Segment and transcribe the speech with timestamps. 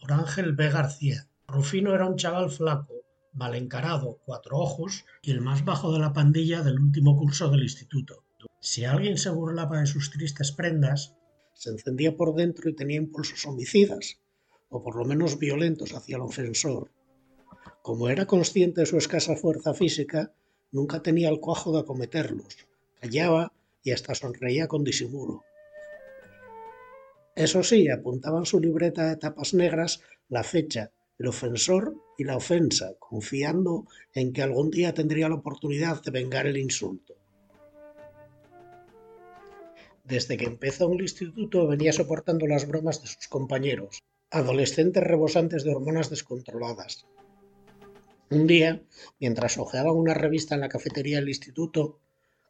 [0.00, 0.70] por Ángel B.
[0.70, 1.28] García.
[1.48, 2.94] Rufino era un chaval flaco,
[3.34, 7.62] mal encarado, cuatro ojos y el más bajo de la pandilla del último curso del
[7.62, 8.24] instituto.
[8.58, 11.14] Si alguien se burlaba de sus tristes prendas,
[11.52, 14.18] se encendía por dentro y tenía impulsos homicidas,
[14.70, 16.90] o por lo menos violentos hacia el ofensor.
[17.82, 20.32] Como era consciente de su escasa fuerza física,
[20.72, 22.56] nunca tenía el cuajo de acometerlos,
[22.98, 23.52] callaba
[23.82, 25.42] y hasta sonreía con disimulo.
[27.36, 30.00] Eso sí, apuntaba en su libreta de tapas negras
[30.30, 33.84] la fecha, el ofensor y la ofensa, confiando
[34.14, 37.14] en que algún día tendría la oportunidad de vengar el insulto.
[40.02, 45.62] Desde que empezó en el instituto venía soportando las bromas de sus compañeros, adolescentes rebosantes
[45.62, 47.06] de hormonas descontroladas.
[48.30, 48.82] Un día,
[49.20, 52.00] mientras hojeaban una revista en la cafetería del instituto,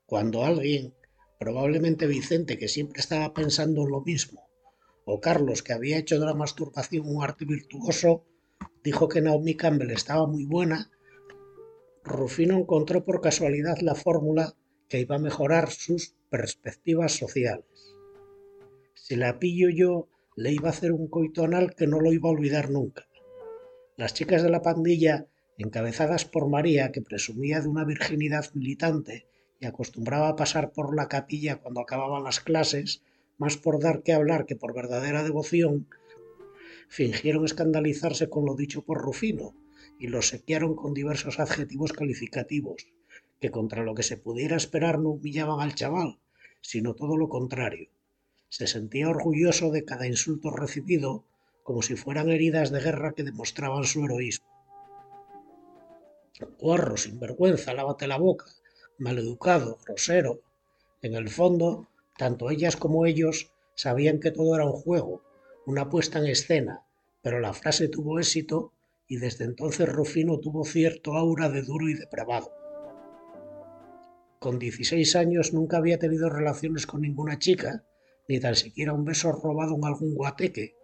[0.06, 0.94] cuando alguien,
[1.40, 4.45] probablemente Vicente, que siempre estaba pensando en lo mismo,
[5.08, 8.24] o Carlos, que había hecho de la masturbación un arte virtuoso,
[8.82, 10.90] dijo que Naomi Campbell estaba muy buena,
[12.04, 14.54] Rufino encontró por casualidad la fórmula
[14.88, 17.64] que iba a mejorar sus perspectivas sociales.
[18.94, 22.28] Si la pillo yo, le iba a hacer un coito anal que no lo iba
[22.28, 23.08] a olvidar nunca.
[23.96, 29.26] Las chicas de la pandilla, encabezadas por María, que presumía de una virginidad militante
[29.60, 33.02] y acostumbraba a pasar por la capilla cuando acababan las clases,
[33.38, 35.88] más por dar que hablar que por verdadera devoción,
[36.88, 39.54] fingieron escandalizarse con lo dicho por Rufino
[39.98, 42.86] y lo sequearon con diversos adjetivos calificativos,
[43.40, 46.18] que contra lo que se pudiera esperar no humillaban al chaval,
[46.60, 47.88] sino todo lo contrario.
[48.48, 51.24] Se sentía orgulloso de cada insulto recibido,
[51.62, 54.46] como si fueran heridas de guerra que demostraban su heroísmo.
[56.58, 58.46] Guarro, sinvergüenza, lávate la boca,
[58.98, 60.40] maleducado, grosero.
[61.02, 65.22] En el fondo, tanto ellas como ellos sabían que todo era un juego,
[65.66, 66.86] una puesta en escena,
[67.22, 68.72] pero la frase tuvo éxito
[69.08, 72.52] y desde entonces Rufino tuvo cierto aura de duro y depravado.
[74.38, 77.84] Con 16 años nunca había tenido relaciones con ninguna chica,
[78.28, 80.74] ni tan siquiera un beso robado en algún guateque,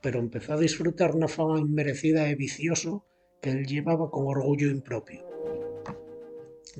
[0.00, 3.04] pero empezó a disfrutar una fama inmerecida de vicioso
[3.40, 5.27] que él llevaba con orgullo impropio.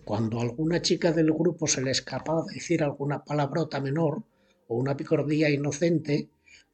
[0.04, 4.22] Cuando alguna chica del grupo se le escapaba decir alguna palabrota menor
[4.66, 6.28] o una picordía inocente,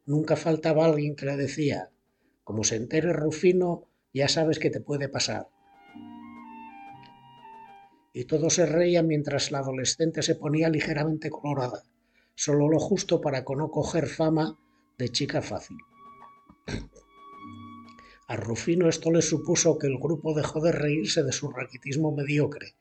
[0.07, 1.91] nunca faltaba alguien que le decía,
[2.43, 5.49] como se entere Rufino, ya sabes que te puede pasar.
[8.13, 11.83] Y todo se reía mientras la adolescente se ponía ligeramente colorada,
[12.35, 14.59] solo lo justo para no coger fama
[14.99, 15.79] de chica fácil.
[18.27, 22.75] A Rufino esto le supuso que el grupo dejó de reírse de su raquitismo mediocre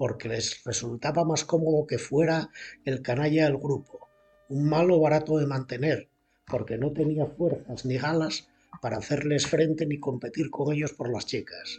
[0.00, 2.48] porque les resultaba más cómodo que fuera
[2.86, 4.08] el canalla del grupo,
[4.48, 6.08] un malo barato de mantener,
[6.46, 8.48] porque no tenía fuerzas ni galas
[8.80, 11.78] para hacerles frente ni competir con ellos por las chicas.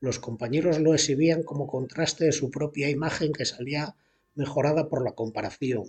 [0.00, 3.96] Los compañeros lo exhibían como contraste de su propia imagen que salía
[4.34, 5.84] mejorada por la comparación.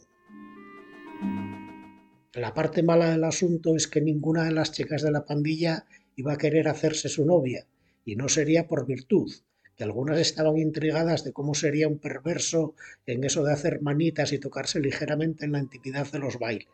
[2.33, 5.85] La parte mala del asunto es que ninguna de las chicas de la pandilla
[6.17, 7.65] iba a querer hacerse su novia,
[8.03, 9.31] y no sería por virtud,
[9.75, 12.75] que algunas estaban intrigadas de cómo sería un perverso
[13.05, 16.67] en eso de hacer manitas y tocarse ligeramente en la intimidad de los bailes.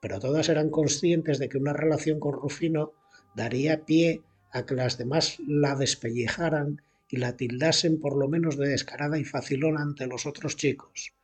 [0.00, 2.92] Pero todas eran conscientes de que una relación con Rufino
[3.34, 4.22] daría pie
[4.52, 9.24] a que las demás la despellejaran y la tildasen por lo menos de descarada y
[9.24, 11.14] facilona ante los otros chicos.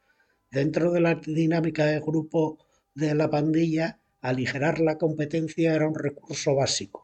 [0.51, 2.59] Dentro de la dinámica de grupo
[2.95, 7.02] de la pandilla, aligerar la competencia era un recurso básico.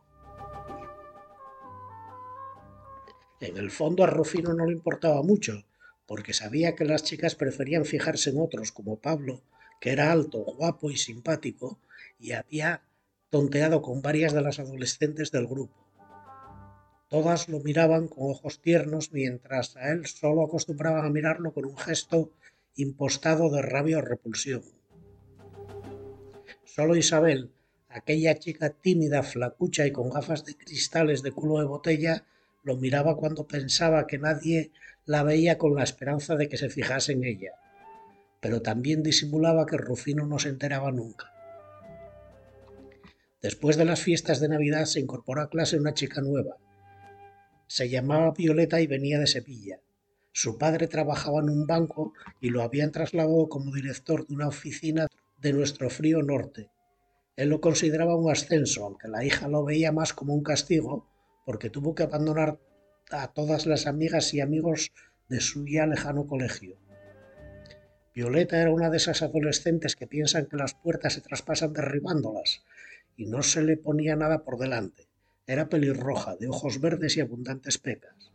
[3.40, 5.64] En el fondo a Rufino no le importaba mucho,
[6.06, 9.42] porque sabía que las chicas preferían fijarse en otros como Pablo,
[9.80, 11.78] que era alto, guapo y simpático,
[12.18, 12.82] y había
[13.30, 15.86] tonteado con varias de las adolescentes del grupo.
[17.08, 21.76] Todas lo miraban con ojos tiernos, mientras a él solo acostumbraban a mirarlo con un
[21.76, 22.32] gesto
[22.74, 24.62] impostado de rabia o repulsión.
[26.64, 27.50] Solo Isabel,
[27.88, 32.24] aquella chica tímida, flacucha y con gafas de cristales de culo de botella,
[32.62, 34.72] lo miraba cuando pensaba que nadie
[35.06, 37.52] la veía con la esperanza de que se fijase en ella,
[38.40, 41.32] pero también disimulaba que Rufino no se enteraba nunca.
[43.40, 46.56] Después de las fiestas de Navidad se incorporó a clase una chica nueva.
[47.68, 49.80] Se llamaba Violeta y venía de Sevilla.
[50.32, 55.06] Su padre trabajaba en un banco y lo habían trasladado como director de una oficina
[55.40, 56.70] de nuestro frío norte.
[57.36, 61.08] Él lo consideraba un ascenso, aunque la hija lo veía más como un castigo
[61.48, 62.60] porque tuvo que abandonar
[63.10, 64.92] a todas las amigas y amigos
[65.30, 66.76] de su ya lejano colegio.
[68.14, 72.66] Violeta era una de esas adolescentes que piensan que las puertas se traspasan derribándolas
[73.16, 75.08] y no se le ponía nada por delante.
[75.46, 78.30] Era pelirroja, de ojos verdes y abundantes pecas.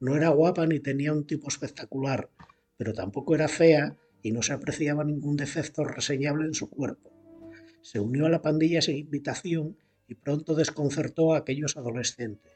[0.00, 2.30] No era guapa ni tenía un tipo espectacular,
[2.78, 7.12] pero tampoco era fea y no se apreciaba ningún defecto reseñable en su cuerpo.
[7.82, 9.76] Se unió a la pandilla sin invitación
[10.08, 12.52] y pronto desconcertó a aquellos adolescentes.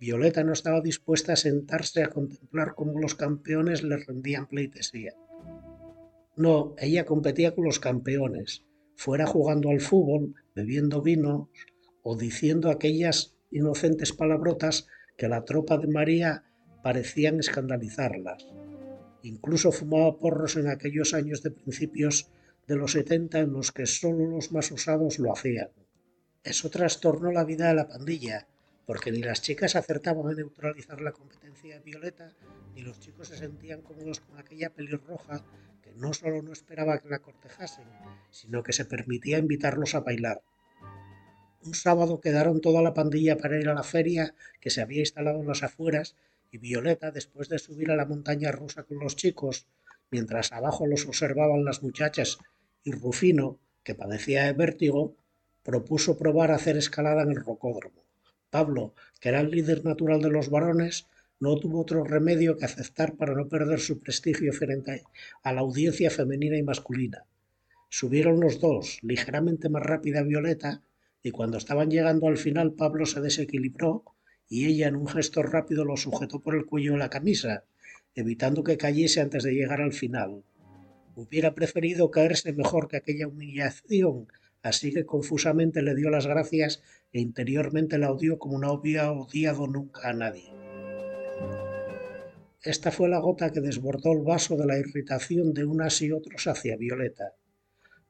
[0.00, 5.14] Violeta no estaba dispuesta a sentarse a contemplar cómo los campeones le rendían pleitesía.
[6.36, 11.50] No, ella competía con los campeones, fuera jugando al fútbol, bebiendo vino
[12.02, 14.86] o diciendo aquellas inocentes palabrotas
[15.16, 16.44] que la tropa de María
[16.82, 18.46] parecían escandalizarlas.
[19.22, 22.30] Incluso fumaba porros en aquellos años de principios
[22.68, 25.70] de los setenta en los que solo los más osados lo hacían.
[26.48, 28.46] Eso trastornó la vida de la pandilla,
[28.86, 32.32] porque ni las chicas acertaban a neutralizar la competencia de Violeta,
[32.74, 35.44] ni los chicos se sentían cómodos con aquella pelirroja
[35.82, 37.84] que no solo no esperaba que la cortejasen,
[38.30, 40.40] sino que se permitía invitarlos a bailar.
[41.66, 45.40] Un sábado quedaron toda la pandilla para ir a la feria que se había instalado
[45.40, 46.16] en las afueras
[46.50, 49.66] y Violeta, después de subir a la montaña rusa con los chicos,
[50.10, 52.38] mientras abajo los observaban las muchachas
[52.84, 55.14] y Rufino, que padecía de vértigo,
[55.68, 58.02] propuso probar a hacer escalada en el rocódromo.
[58.48, 61.08] Pablo, que era el líder natural de los varones,
[61.40, 65.02] no tuvo otro remedio que aceptar para no perder su prestigio frente
[65.42, 67.26] a la audiencia femenina y masculina.
[67.90, 70.80] Subieron los dos, ligeramente más rápida Violeta,
[71.22, 74.04] y cuando estaban llegando al final Pablo se desequilibró
[74.48, 77.64] y ella en un gesto rápido lo sujetó por el cuello de la camisa,
[78.14, 80.44] evitando que cayese antes de llegar al final.
[81.14, 84.28] Hubiera preferido caerse mejor que aquella humillación,
[84.62, 86.82] así que confusamente le dio las gracias
[87.12, 90.52] e interiormente la odió como no había odiado nunca a nadie.
[92.62, 96.46] Esta fue la gota que desbordó el vaso de la irritación de unas y otros
[96.48, 97.34] hacia Violeta.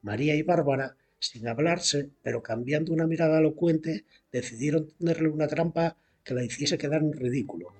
[0.01, 6.35] María y Bárbara, sin hablarse, pero cambiando una mirada elocuente, decidieron tenerle una trampa que
[6.35, 7.75] la hiciese quedar en ridículo.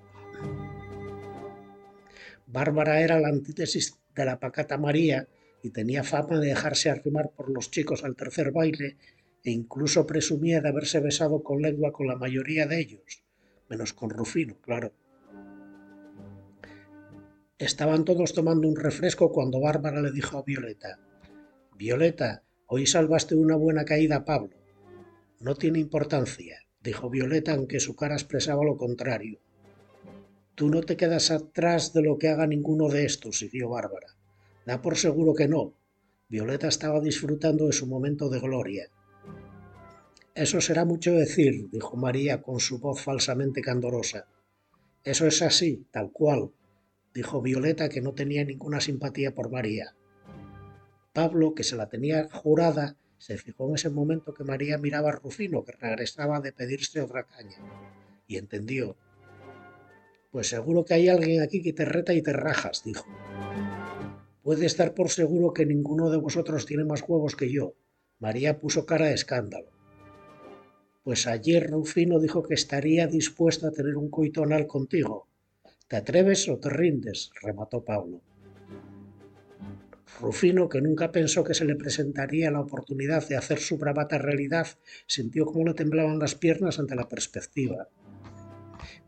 [2.45, 5.27] Bárbara era la antítesis de la pacata María
[5.61, 8.97] y tenía fama de dejarse arrimar por los chicos al tercer baile
[9.43, 13.23] e incluso presumía de haberse besado con lengua con la mayoría de ellos,
[13.69, 14.93] menos con Rufino, claro.
[17.57, 20.99] Estaban todos tomando un refresco cuando Bárbara le dijo a Violeta,
[21.75, 24.55] Violeta, hoy salvaste una buena caída a Pablo.
[25.39, 29.39] No tiene importancia dijo Violeta, aunque su cara expresaba lo contrario.
[30.55, 34.15] Tú no te quedas atrás de lo que haga ninguno de estos, siguió Bárbara.
[34.69, 35.73] Da por seguro que no.
[36.27, 38.85] Violeta estaba disfrutando de su momento de gloria.
[40.35, 44.27] Eso será mucho decir, dijo María con su voz falsamente candorosa.
[45.03, 46.51] Eso es así, tal cual,
[47.15, 49.95] dijo Violeta, que no tenía ninguna simpatía por María.
[51.13, 55.13] Pablo, que se la tenía jurada, se fijó en ese momento que María miraba a
[55.13, 57.57] Rufino, que regresaba de pedirse otra caña,
[58.27, 58.95] y entendió.
[60.29, 63.07] Pues seguro que hay alguien aquí que te reta y te rajas, dijo.
[64.49, 67.75] Puede estar por seguro que ninguno de vosotros tiene más huevos que yo.
[68.17, 69.69] María puso cara de escándalo.
[71.03, 75.27] Pues ayer Rufino dijo que estaría dispuesto a tener un coito anal contigo.
[75.87, 77.29] ¿Te atreves o te rindes?
[77.43, 78.23] remató Pablo.
[80.19, 84.65] Rufino, que nunca pensó que se le presentaría la oportunidad de hacer su bravata realidad,
[85.05, 87.87] sintió cómo le temblaban las piernas ante la perspectiva.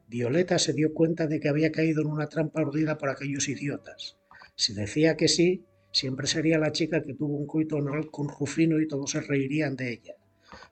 [0.08, 4.21] Violeta se dio cuenta de que había caído en una trampa urdida por aquellos idiotas.
[4.56, 8.80] Si decía que sí, siempre sería la chica que tuvo un coito oral con Rufino
[8.80, 10.16] y todos se reirían de ella.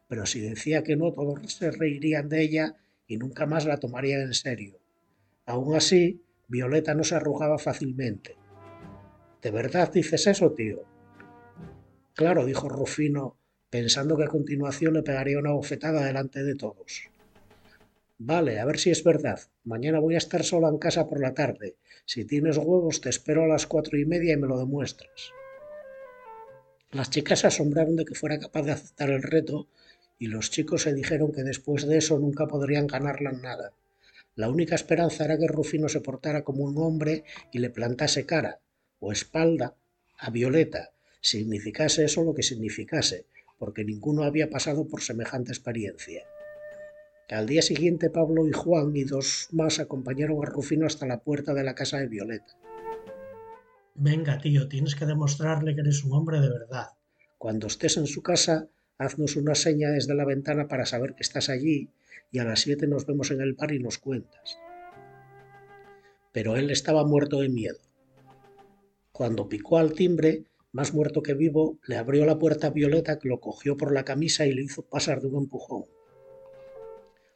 [0.08, 2.76] Pero si decía que no, todos se reirían de ella
[3.08, 4.80] y nunca más la tomarían en serio.
[5.46, 8.36] Aún así, Violeta no se arrugaba fácilmente.
[9.42, 10.84] ¿De verdad dices eso, tío?
[12.14, 13.38] Claro, dijo Rufino,
[13.70, 17.09] pensando que a continuación le pegaría una bofetada delante de todos.
[18.22, 19.40] Vale, a ver si es verdad.
[19.64, 21.78] Mañana voy a estar sola en casa por la tarde.
[22.06, 25.32] Si tienes huevos, te espero a las cuatro y media y me lo demuestras.
[26.92, 29.70] Las chicas se asombraron de que fuera capaz de aceptar el reto
[30.18, 33.72] y los chicos se dijeron que después de eso nunca podrían ganarla en nada.
[34.36, 37.24] La única esperanza era que Rufino se portara como un hombre
[37.54, 38.60] y le plantase cara,
[39.00, 39.76] o espalda
[40.18, 46.26] a Violeta, significase eso lo que significase, porque ninguno había pasado por semejante experiencia.
[47.32, 51.54] Al día siguiente Pablo y Juan y dos más acompañaron a Rufino hasta la puerta
[51.54, 52.58] de la casa de Violeta.
[53.94, 56.88] Venga, tío, tienes que demostrarle que eres un hombre de verdad.
[57.38, 61.50] Cuando estés en su casa, haznos una seña desde la ventana para saber que estás
[61.50, 61.92] allí
[62.32, 64.58] y a las siete nos vemos en el bar y nos cuentas.
[66.32, 67.80] Pero él estaba muerto de miedo.
[69.12, 73.30] Cuando picó al timbre, más muerto que vivo, le abrió la puerta a Violeta que
[73.30, 75.84] lo cogió por la camisa y le hizo pasar de un empujón.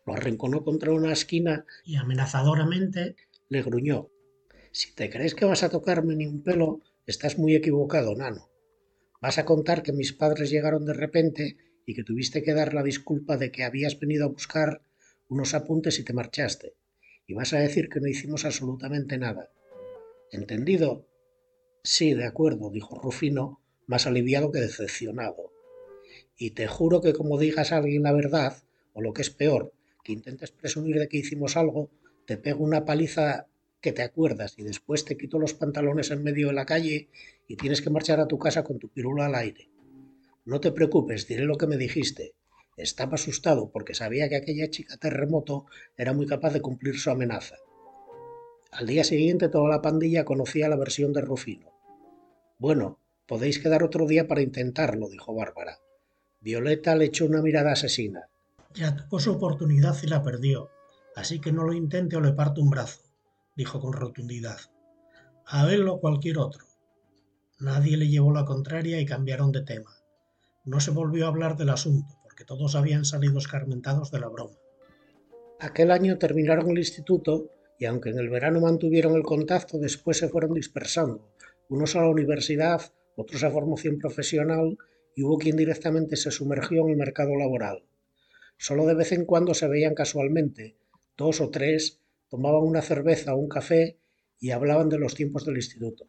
[0.06, 3.16] Lo arrinconó contra una esquina y amenazadoramente
[3.50, 4.10] le gruñó.
[4.72, 8.50] Si te crees que vas a tocarme ni un pelo, estás muy equivocado, nano.
[9.22, 12.84] Vas a contar que mis padres llegaron de repente y que tuviste que dar la
[12.84, 14.82] disculpa de que habías venido a buscar
[15.30, 16.76] unos apuntes y te marchaste.
[17.26, 19.52] Y vas a decir que no hicimos absolutamente nada.
[20.32, 21.08] ¿Entendido?
[21.84, 25.52] Sí, de acuerdo, dijo Rufino, más aliviado que decepcionado.
[26.38, 28.58] Y te juro que como digas a alguien la verdad,
[28.94, 31.90] o lo que es peor, que intentes presumir de que hicimos algo,
[32.26, 33.48] te pego una paliza
[33.82, 37.10] que te acuerdas y después te quito los pantalones en medio de la calle
[37.48, 39.70] y tienes que marchar a tu casa con tu pirula al aire.
[40.46, 42.34] No te preocupes, diré lo que me dijiste.
[42.76, 45.66] Estaba asustado porque sabía que aquella chica terremoto
[45.98, 47.56] era muy capaz de cumplir su amenaza.
[48.72, 51.72] Al día siguiente toda la pandilla conocía la versión de Rufino.
[52.58, 55.80] Bueno, podéis quedar otro día para intentarlo, dijo Bárbara.
[56.40, 58.30] Violeta le echó una mirada asesina.
[58.76, 60.70] Ya tuvo su oportunidad y la perdió,
[61.16, 63.02] así que no lo intente o le parto un brazo,
[63.56, 64.58] dijo con rotundidad.
[65.46, 66.66] A él o cualquier otro.
[67.60, 69.92] Nadie le llevó la contraria y cambiaron de tema.
[70.66, 74.58] No se volvió a hablar del asunto, porque todos habían salido escarmentados de la broma.
[75.60, 80.30] Aquel año terminaron el instituto y aunque en el verano mantuvieron el contacto, después se
[80.30, 81.30] fueron dispersando,
[81.70, 82.82] unos a la universidad,
[83.16, 84.78] otros a formación profesional
[85.16, 87.84] y hubo quien directamente se sumergió en el mercado laboral.
[88.58, 90.78] Solo de vez en cuando se veían casualmente,
[91.18, 93.98] dos o tres, tomaban una cerveza o un café
[94.40, 96.06] y hablaban de los tiempos del instituto.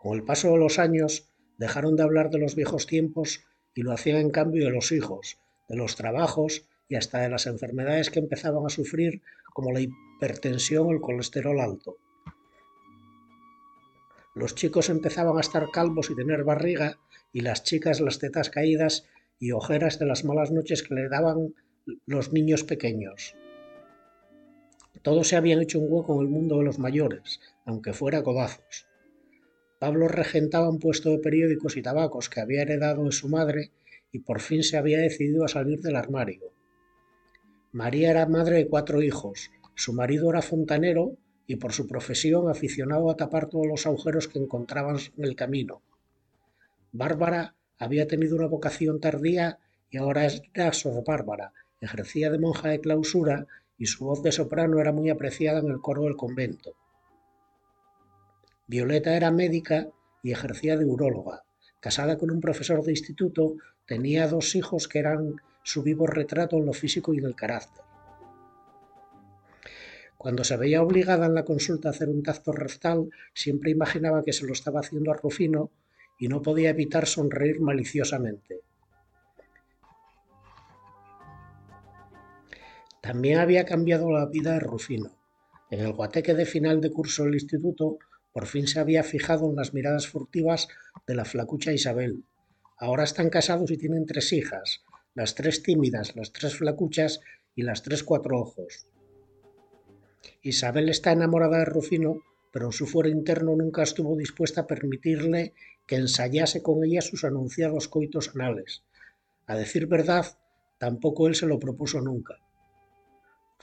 [0.00, 3.44] Con el paso de los años dejaron de hablar de los viejos tiempos
[3.74, 7.46] y lo hacían en cambio de los hijos, de los trabajos y hasta de las
[7.46, 9.22] enfermedades que empezaban a sufrir
[9.52, 11.96] como la hipertensión o el colesterol alto.
[14.34, 16.98] Los chicos empezaban a estar calvos y tener barriga,
[17.32, 19.06] y las chicas las tetas caídas
[19.38, 21.54] y ojeras de las malas noches que le daban
[22.06, 23.34] los niños pequeños.
[25.02, 28.86] Todos se habían hecho un hueco en el mundo de los mayores, aunque fuera codazos.
[29.78, 33.70] Pablo regentaba un puesto de periódicos y tabacos que había heredado de su madre
[34.12, 36.52] y por fin se había decidido a salir del armario.
[37.72, 41.16] María era madre de cuatro hijos, su marido era fontanero
[41.46, 45.82] y por su profesión aficionado a tapar todos los agujeros que encontraban en el camino.
[46.92, 49.58] Bárbara había tenido una vocación tardía
[49.90, 53.46] y ahora era Sor Bárbara, ejercía de monja de clausura
[53.78, 56.74] y su voz de soprano era muy apreciada en el coro del convento.
[58.66, 59.88] Violeta era médica
[60.22, 61.44] y ejercía de uróloga.
[61.80, 63.54] Casada con un profesor de instituto,
[63.86, 67.84] tenía dos hijos que eran su vivo retrato en lo físico y en el carácter.
[70.16, 74.34] Cuando se veía obligada en la consulta a hacer un tacto rectal, siempre imaginaba que
[74.34, 75.70] se lo estaba haciendo a Rufino
[76.18, 78.60] y no podía evitar sonreír maliciosamente.
[83.00, 85.16] También había cambiado la vida de Rufino.
[85.70, 87.98] En el guateque de final de curso del instituto,
[88.32, 90.68] por fin se había fijado en las miradas furtivas
[91.06, 92.24] de la flacucha Isabel.
[92.78, 94.82] Ahora están casados y tienen tres hijas,
[95.14, 97.20] las tres tímidas, las tres flacuchas
[97.54, 98.86] y las tres cuatro ojos.
[100.42, 105.54] Isabel está enamorada de Rufino, pero en su fuero interno nunca estuvo dispuesta a permitirle
[105.86, 108.82] que ensayase con ella sus anunciados coitos anales.
[109.46, 110.26] A decir verdad,
[110.78, 112.38] tampoco él se lo propuso nunca.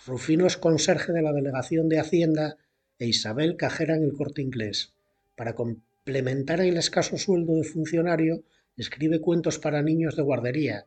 [0.05, 2.57] Rufino es conserje de la delegación de Hacienda
[2.99, 4.93] e Isabel cajera en el corte inglés.
[5.35, 8.43] Para complementar el escaso sueldo de funcionario,
[8.77, 10.85] escribe cuentos para niños de guardería,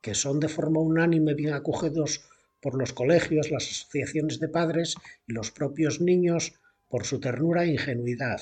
[0.00, 2.24] que son de forma unánime bien acogidos
[2.62, 6.54] por los colegios, las asociaciones de padres y los propios niños
[6.88, 8.40] por su ternura e ingenuidad.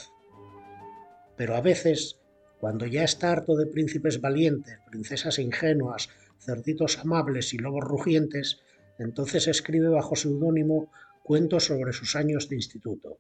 [1.37, 2.19] Pero a veces,
[2.61, 8.61] cuando ya está harto de príncipes valientes, princesas ingenuas, cerditos amables y lobos rugientes,
[8.99, 10.91] entonces escribe bajo seudónimo
[11.23, 13.19] cuentos sobre sus años de instituto.